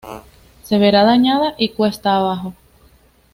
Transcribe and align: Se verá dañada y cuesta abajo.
Se 0.63 0.79
verá 0.79 1.03
dañada 1.03 1.53
y 1.59 1.69
cuesta 1.73 2.15
abajo. 2.17 2.55